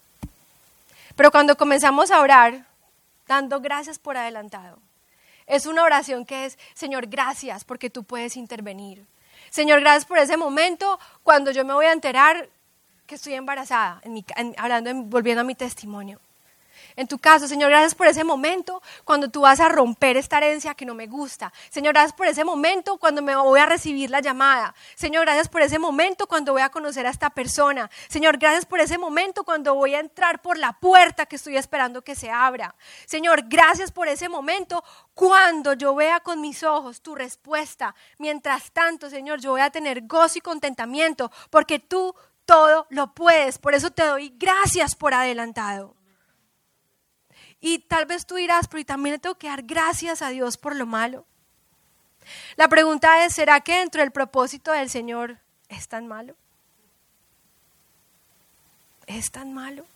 [1.16, 2.66] Pero cuando comenzamos a orar,
[3.26, 4.78] dando gracias por adelantado,
[5.46, 9.06] es una oración que es, Señor, gracias porque tú puedes intervenir.
[9.52, 10.98] Señor, gracias por ese momento.
[11.22, 12.48] Cuando yo me voy a enterar
[13.06, 14.00] que estoy embarazada,
[14.56, 16.18] hablando, volviendo a mi testimonio
[16.96, 17.48] en tu caso.
[17.48, 21.06] Señor, gracias por ese momento cuando tú vas a romper esta herencia que no me
[21.06, 21.52] gusta.
[21.70, 24.74] Señor, gracias por ese momento cuando me voy a recibir la llamada.
[24.94, 27.90] Señor, gracias por ese momento cuando voy a conocer a esta persona.
[28.08, 32.02] Señor, gracias por ese momento cuando voy a entrar por la puerta que estoy esperando
[32.02, 32.74] que se abra.
[33.06, 37.94] Señor, gracias por ese momento cuando yo vea con mis ojos tu respuesta.
[38.18, 43.58] Mientras tanto, Señor, yo voy a tener gozo y contentamiento porque tú todo lo puedes.
[43.58, 46.01] Por eso te doy gracias por adelantado.
[47.62, 50.74] Y tal vez tú dirás, pero también le tengo que dar gracias a Dios por
[50.74, 51.24] lo malo.
[52.56, 56.34] La pregunta es, ¿será que dentro del propósito del Señor es tan malo?
[59.06, 59.86] ¿Es tan malo?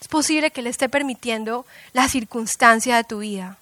[0.00, 3.56] Es posible que le esté permitiendo la circunstancia de tu vida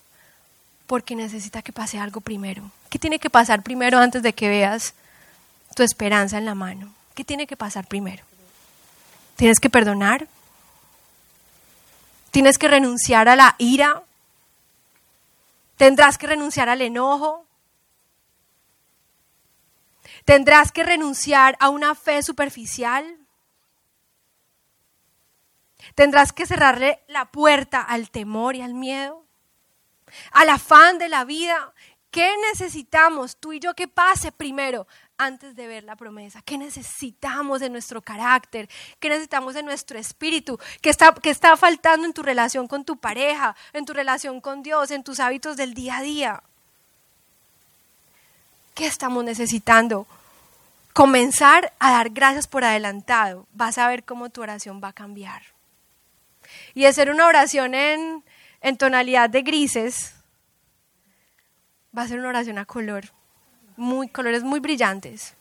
[0.86, 2.70] porque necesita que pase algo primero.
[2.88, 4.94] ¿Qué tiene que pasar primero antes de que veas
[5.74, 6.94] tu esperanza en la mano?
[7.14, 8.24] ¿Qué tiene que pasar primero?
[9.36, 10.28] ¿Tienes que perdonar?
[12.36, 14.02] Tienes que renunciar a la ira.
[15.78, 17.46] Tendrás que renunciar al enojo.
[20.26, 23.16] Tendrás que renunciar a una fe superficial.
[25.94, 29.24] Tendrás que cerrarle la puerta al temor y al miedo,
[30.30, 31.72] al afán de la vida.
[32.10, 34.86] ¿Qué necesitamos tú y yo que pase primero
[35.18, 36.42] antes de ver la promesa?
[36.42, 38.68] ¿Qué necesitamos de nuestro carácter?
[39.00, 40.58] ¿Qué necesitamos de nuestro espíritu?
[40.80, 44.90] ¿Qué está, está faltando en tu relación con tu pareja, en tu relación con Dios,
[44.90, 46.42] en tus hábitos del día a día?
[48.74, 50.06] ¿Qué estamos necesitando?
[50.92, 53.46] Comenzar a dar gracias por adelantado.
[53.52, 55.42] Vas a ver cómo tu oración va a cambiar.
[56.74, 58.24] Y hacer una oración en,
[58.60, 60.14] en tonalidad de grises
[61.96, 63.10] va a ser una oración a color
[63.76, 65.34] muy, colores muy brillantes.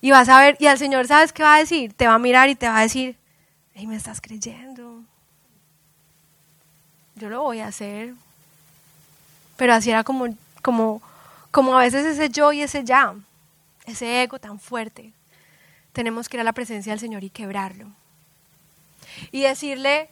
[0.00, 1.92] Y vas a ver, y al Señor, ¿sabes qué va a decir?
[1.92, 3.16] Te va a mirar y te va a decir,
[3.74, 5.02] hey, me estás creyendo.
[7.16, 8.14] Yo lo voy a hacer.
[9.56, 11.02] Pero así era como, como,
[11.50, 13.14] como a veces ese yo y ese ya,
[13.84, 15.12] ese ego tan fuerte.
[15.92, 17.88] Tenemos que ir a la presencia del Señor y quebrarlo.
[19.32, 20.08] Y decirle,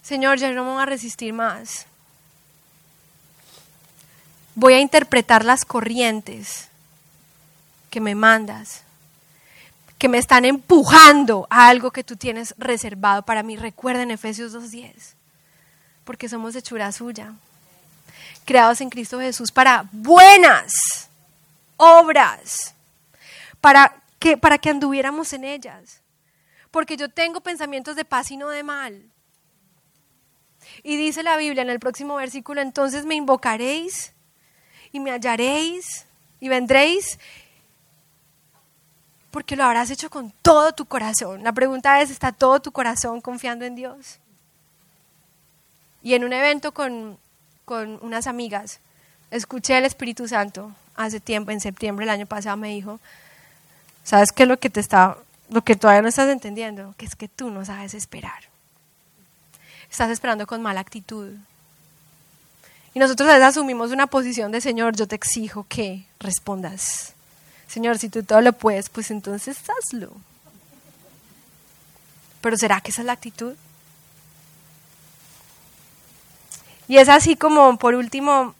[0.00, 1.86] Señor, ya no me voy a resistir más
[4.58, 6.66] voy a interpretar las corrientes
[7.90, 8.82] que me mandas,
[9.98, 13.56] que me están empujando a algo que tú tienes reservado para mí.
[13.56, 15.14] Recuerden Efesios 2.10,
[16.02, 17.34] porque somos hechura suya,
[18.44, 20.72] creados en Cristo Jesús para buenas
[21.76, 22.74] obras,
[23.60, 26.00] para que, para que anduviéramos en ellas,
[26.72, 29.04] porque yo tengo pensamientos de paz y no de mal.
[30.82, 34.12] Y dice la Biblia en el próximo versículo, entonces me invocaréis
[34.92, 36.06] y me hallaréis
[36.40, 37.18] y vendréis
[39.30, 41.44] porque lo habrás hecho con todo tu corazón.
[41.44, 44.18] La pregunta es, ¿está todo tu corazón confiando en Dios?
[46.02, 47.18] Y en un evento con,
[47.64, 48.80] con unas amigas,
[49.30, 52.98] escuché al Espíritu Santo hace tiempo, en septiembre del año pasado, me dijo,
[54.02, 55.16] ¿sabes qué es lo que te está,
[55.50, 56.94] lo que todavía no estás entendiendo?
[56.96, 58.44] Que es que tú no sabes esperar.
[59.90, 61.34] Estás esperando con mala actitud.
[62.98, 67.12] Y nosotros a veces asumimos una posición de Señor, yo te exijo que respondas.
[67.68, 70.10] Señor, si tú todo lo puedes, pues entonces hazlo.
[72.40, 73.54] Pero ¿será que esa es la actitud?
[76.88, 78.56] Y es así como, por último,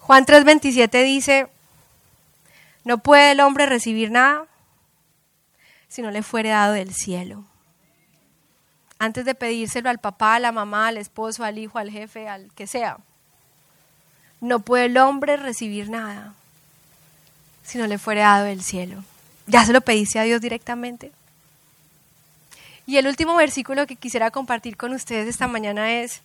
[0.00, 1.48] Juan 3:27 dice,
[2.84, 4.44] no puede el hombre recibir nada
[5.88, 7.46] si no le fuere dado del cielo
[9.04, 12.50] antes de pedírselo al papá, a la mamá, al esposo, al hijo, al jefe, al
[12.54, 12.98] que sea.
[14.40, 16.34] No puede el hombre recibir nada
[17.64, 19.04] si no le fuere dado el cielo.
[19.46, 21.12] ¿Ya se lo pediste a Dios directamente?
[22.86, 26.20] Y el último versículo que quisiera compartir con ustedes esta mañana es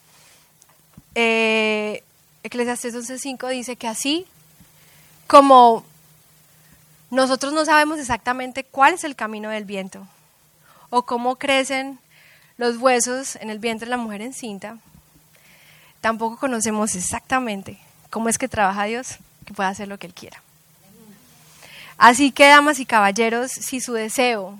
[1.16, 2.04] eh,
[2.44, 4.26] Eclesiastes 11.5 dice que así
[5.28, 5.84] como
[7.12, 10.08] nosotros no sabemos exactamente cuál es el camino del viento
[10.90, 12.00] o cómo crecen
[12.60, 14.78] los huesos en el vientre de la mujer encinta,
[16.02, 17.78] tampoco conocemos exactamente
[18.10, 20.44] cómo es que trabaja Dios, que puede hacer lo que Él quiera.
[21.98, 24.60] Así que, damas y caballeros, si su deseo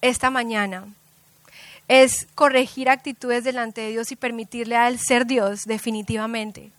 [0.00, 0.84] esta mañana
[1.88, 6.70] es corregir actitudes delante de Dios y permitirle a Él ser Dios definitivamente,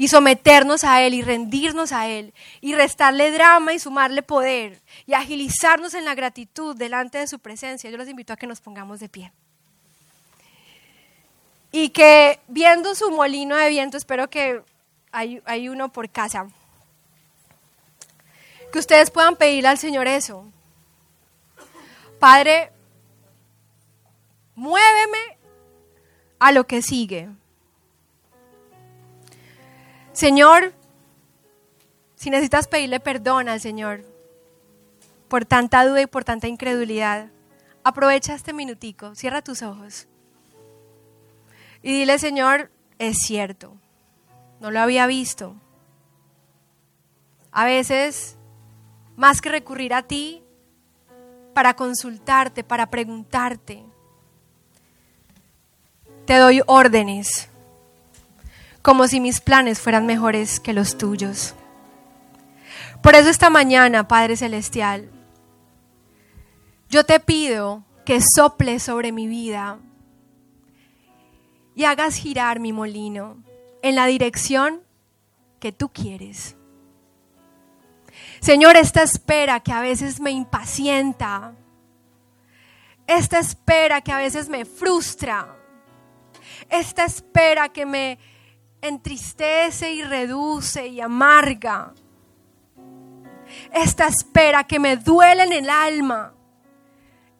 [0.00, 2.32] y someternos a Él y rendirnos a Él
[2.62, 7.90] y restarle drama y sumarle poder y agilizarnos en la gratitud delante de su presencia,
[7.90, 9.30] yo los invito a que nos pongamos de pie.
[11.70, 14.62] Y que viendo su molino de viento, espero que
[15.12, 16.48] hay, hay uno por casa,
[18.72, 20.46] que ustedes puedan pedirle al Señor eso.
[22.18, 22.72] Padre,
[24.54, 25.36] muéveme
[26.38, 27.28] a lo que sigue.
[30.20, 30.74] Señor,
[32.14, 34.04] si necesitas pedirle perdón al Señor
[35.28, 37.30] por tanta duda y por tanta incredulidad,
[37.84, 40.08] aprovecha este minutico, cierra tus ojos
[41.82, 43.72] y dile, Señor, es cierto,
[44.60, 45.54] no lo había visto.
[47.50, 48.36] A veces
[49.16, 50.42] más que recurrir a ti
[51.54, 53.86] para consultarte, para preguntarte.
[56.26, 57.49] Te doy órdenes,
[58.82, 61.54] como si mis planes fueran mejores que los tuyos.
[63.02, 65.10] Por eso esta mañana, Padre Celestial,
[66.88, 69.78] yo te pido que sople sobre mi vida
[71.74, 73.42] y hagas girar mi molino
[73.82, 74.82] en la dirección
[75.60, 76.56] que tú quieres.
[78.40, 81.54] Señor, esta espera que a veces me impacienta,
[83.06, 85.56] esta espera que a veces me frustra,
[86.68, 88.18] esta espera que me
[88.82, 91.94] entristece y reduce y amarga,
[93.72, 96.34] esta espera que me duele en el alma,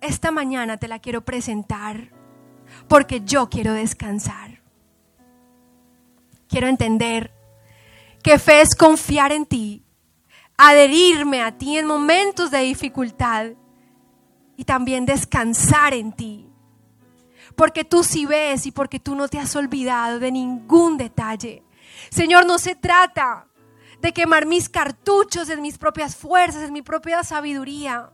[0.01, 2.11] esta mañana te la quiero presentar
[2.89, 4.61] porque yo quiero descansar.
[6.49, 7.33] Quiero entender
[8.23, 9.85] que fe es confiar en ti,
[10.57, 13.53] adherirme a ti en momentos de dificultad
[14.57, 16.50] y también descansar en ti.
[17.57, 21.63] Porque tú sí ves y porque tú no te has olvidado de ningún detalle.
[22.11, 23.47] Señor, no se trata
[24.01, 28.11] de quemar mis cartuchos en mis propias fuerzas, en mi propia sabiduría.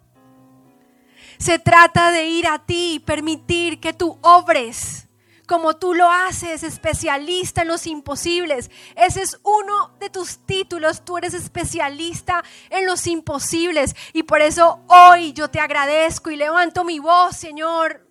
[1.38, 5.06] Se trata de ir a ti y permitir que tú obres
[5.46, 8.70] como tú lo haces, especialista en los imposibles.
[8.96, 13.94] Ese es uno de tus títulos, tú eres especialista en los imposibles.
[14.12, 18.05] Y por eso hoy yo te agradezco y levanto mi voz, Señor.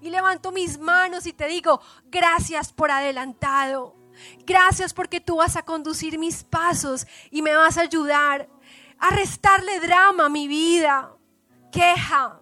[0.00, 3.94] Y levanto mis manos y te digo, gracias por adelantado.
[4.46, 8.48] Gracias porque tú vas a conducir mis pasos y me vas a ayudar
[8.98, 11.14] a restarle drama a mi vida,
[11.72, 12.40] queja,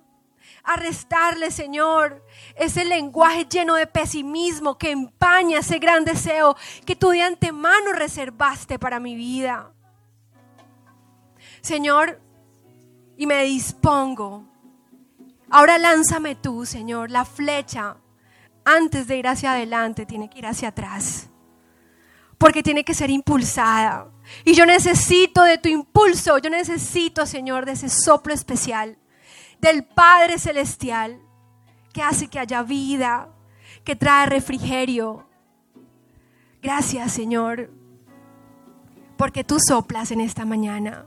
[0.65, 2.23] a restarle, Señor,
[2.57, 8.79] ese lenguaje lleno de pesimismo que empaña ese gran deseo que tú de antemano reservaste
[8.79, 9.73] para mi vida.
[11.61, 12.21] Señor,
[13.17, 14.45] y me dispongo.
[15.51, 17.97] Ahora lánzame tú, Señor, la flecha.
[18.65, 21.29] Antes de ir hacia adelante, tiene que ir hacia atrás.
[22.37, 24.09] Porque tiene que ser impulsada.
[24.45, 26.39] Y yo necesito de tu impulso.
[26.39, 28.99] Yo necesito, Señor, de ese soplo especial
[29.61, 31.21] del Padre Celestial
[31.93, 33.29] que hace que haya vida,
[33.85, 35.27] que trae refrigerio.
[36.63, 37.71] Gracias Señor,
[39.17, 41.07] porque tú soplas en esta mañana.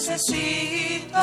[0.00, 1.18] necesito.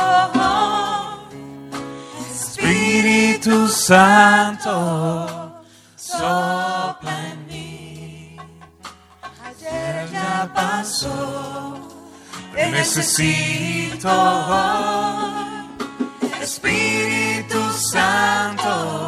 [2.32, 5.64] Espíritu Santo,
[5.96, 8.38] sopla en mí.
[9.46, 11.80] Ayer ya pasó,
[12.54, 14.10] te necesito.
[16.42, 17.62] Espíritu
[17.92, 19.07] Santo,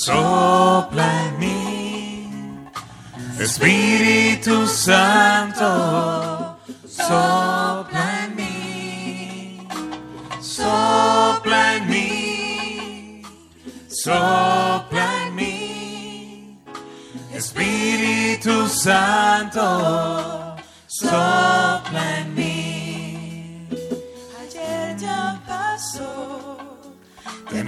[0.00, 2.70] Sopla en mí.
[3.38, 6.56] Espíritu Santo,
[6.88, 9.68] sopla en mí,
[10.40, 13.22] sopla en mí,
[13.88, 16.58] sopla en mí.
[17.34, 20.39] Espíritu Santo,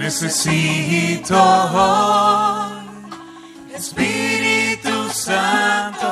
[0.03, 2.73] necesito hoy.
[3.73, 6.07] Espíritu Santo,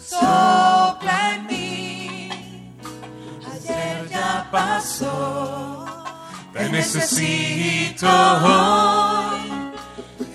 [0.00, 2.30] sopla en mí.
[3.52, 5.86] Ayer ya pasó,
[6.52, 9.72] te necesito hoy.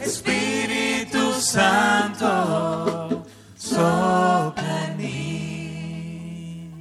[0.02, 3.26] Espíritu Santo,
[3.58, 6.72] sopla en mí.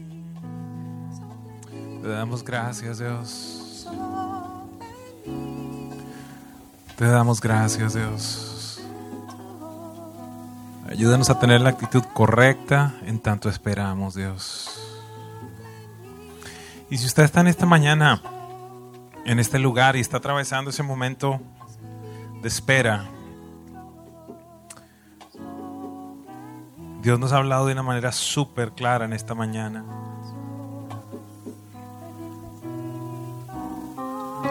[2.01, 3.59] Te damos gracias, Dios.
[6.99, 8.81] Te damos gracias, Dios.
[10.91, 14.69] Ayúdanos a tener la actitud correcta en tanto esperamos, Dios.
[16.91, 18.21] Y si usted está en esta mañana,
[19.25, 21.41] en este lugar y está atravesando ese momento
[22.43, 23.05] de espera,
[27.01, 29.85] Dios nos ha hablado de una manera súper clara en esta mañana.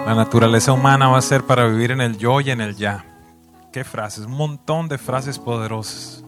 [0.08, 3.04] La naturaleza humana va a ser para vivir en el yo y en el ya.
[3.74, 6.24] Qué frases, un montón de frases poderosas.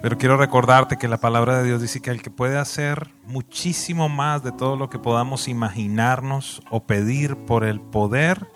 [0.00, 4.08] Pero quiero recordarte que la palabra de Dios dice que el que puede hacer muchísimo
[4.08, 8.46] más de todo lo que podamos imaginarnos o pedir por el poder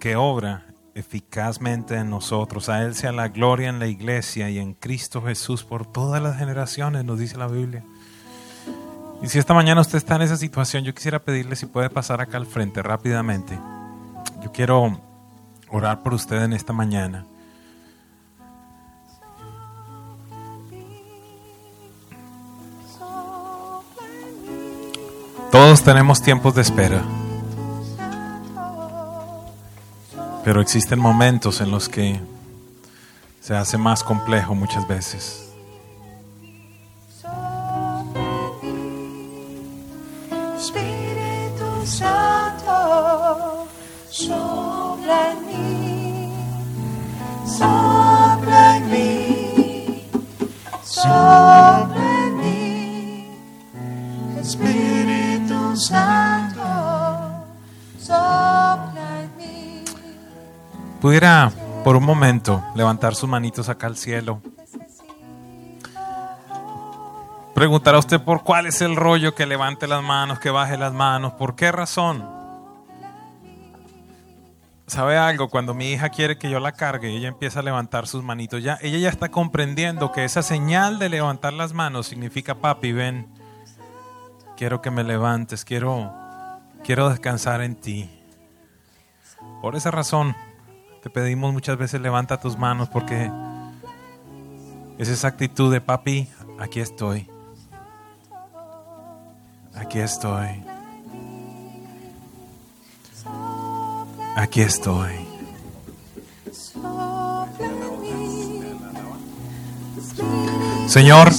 [0.00, 2.70] que obra eficazmente en nosotros.
[2.70, 6.38] A Él sea la gloria en la iglesia y en Cristo Jesús por todas las
[6.38, 7.84] generaciones, nos dice la Biblia.
[9.20, 12.20] Y si esta mañana usted está en esa situación, yo quisiera pedirle si puede pasar
[12.20, 13.58] acá al frente rápidamente.
[14.42, 15.00] Yo quiero
[15.70, 17.26] orar por usted en esta mañana.
[25.50, 27.02] Todos tenemos tiempos de espera,
[30.44, 32.20] pero existen momentos en los que
[33.40, 35.47] se hace más complejo muchas veces.
[44.10, 46.32] Sopla en mí,
[47.46, 50.08] sopla en mí,
[50.82, 53.30] sopla en mí.
[54.40, 56.62] Espíritu Santo,
[57.98, 59.84] sopla en mí.
[61.00, 61.52] Pudiera
[61.84, 64.40] por un momento levantar sus manitos acá al cielo.
[67.54, 70.92] Preguntar a usted por cuál es el rollo que levante las manos, que baje las
[70.92, 72.37] manos, por qué razón.
[74.88, 75.50] ¿Sabe algo?
[75.50, 78.62] Cuando mi hija quiere que yo la cargue, ella empieza a levantar sus manitos.
[78.62, 83.28] Ya, ella ya está comprendiendo que esa señal de levantar las manos significa, papi, ven,
[84.56, 86.10] quiero que me levantes, quiero,
[86.82, 88.10] quiero descansar en ti.
[89.60, 90.34] Por esa razón,
[91.02, 93.30] te pedimos muchas veces levanta tus manos porque
[94.96, 97.28] es esa actitud de papi, aquí estoy.
[99.74, 100.67] Aquí estoy.
[104.38, 105.10] Aquí estoy.
[110.86, 111.32] Señor,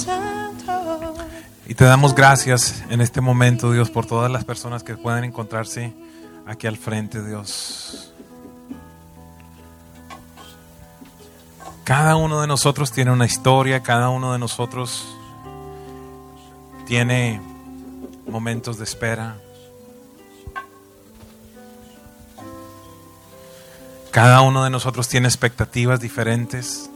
[1.66, 5.94] y te damos gracias en este momento, Dios, por todas las personas que puedan encontrarse
[6.44, 8.12] aquí al frente, Dios.
[11.84, 15.08] Cada uno de nosotros tiene una historia, cada uno de nosotros
[16.84, 17.40] tiene
[18.28, 19.38] momentos de espera.
[24.10, 26.90] Cada uno de nosotros tiene expectativas diferentes.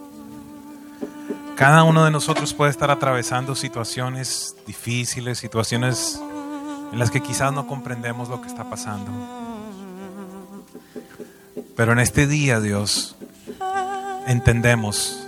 [1.54, 6.20] Cada uno de nosotros puede estar atravesando situaciones difíciles, situaciones
[6.92, 9.12] en las que quizás no comprendemos lo que está pasando.
[11.76, 13.14] Pero en este día, Dios,
[14.26, 15.24] entendemos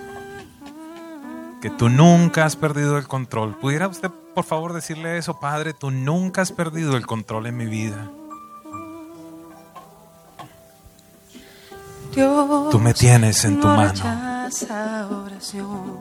[1.62, 3.56] que tú nunca has perdido el control.
[3.56, 5.72] ¿Pudiera usted, por favor, decirle eso, Padre?
[5.72, 8.10] Tú nunca has perdido el control en mi vida.
[12.16, 13.92] Tú me tienes en tu no mano.
[15.22, 15.98] oración.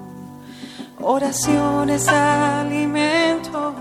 [1.02, 3.74] Oración es alimento.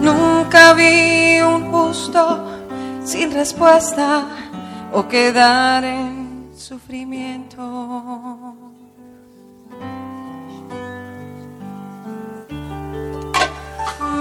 [0.00, 2.48] Nunca vi un justo
[3.04, 4.24] sin respuesta
[4.94, 8.57] o quedar en sufrimiento.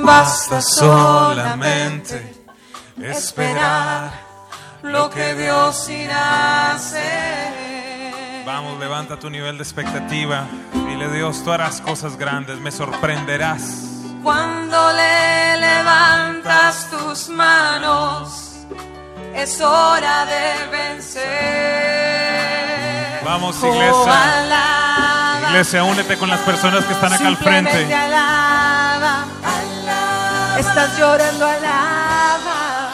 [0.08, 2.34] Basta solamente
[2.98, 4.10] esperar
[4.82, 8.46] lo que Dios irá a hacer.
[8.46, 10.48] Vamos, levanta tu nivel de expectativa.
[10.72, 13.84] Dile, Dios, tú harás cosas grandes, me sorprenderás.
[14.24, 18.54] Cuando le levantas tus manos,
[19.36, 21.26] es hora de vencer.
[23.26, 25.27] Vamos, iglesia.
[25.50, 27.94] Iglesia, únete con las personas que están acá al frente.
[27.94, 29.26] alaba.
[30.58, 32.92] Estás llorando, alaba.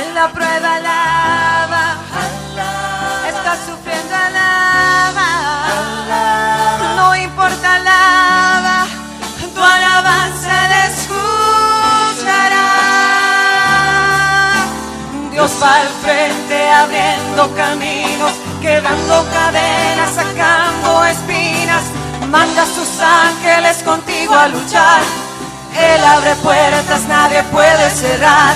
[0.00, 1.96] En la prueba, alaba.
[3.28, 5.28] Estás sufriendo, alaba.
[6.96, 8.86] No importa, alaba.
[9.54, 12.68] Tu alabanza le escuchará.
[15.30, 18.11] Dios va al frente abriendo caminos,
[18.72, 21.84] quebrando cadenas, sacando espinas.
[22.30, 25.02] Manda a sus ángeles contigo a luchar.
[25.76, 28.54] Él abre puertas, nadie puede cerrar.